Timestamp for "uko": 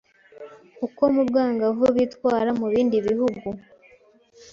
0.85-1.01